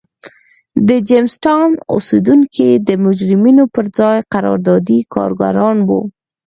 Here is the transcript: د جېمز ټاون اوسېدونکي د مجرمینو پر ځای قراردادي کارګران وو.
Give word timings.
د 0.87 0.89
جېمز 1.07 1.33
ټاون 1.43 1.71
اوسېدونکي 1.93 2.69
د 2.87 2.89
مجرمینو 3.05 3.63
پر 3.73 3.85
ځای 3.97 4.17
قراردادي 4.33 4.99
کارګران 5.13 5.77
وو. 5.87 6.01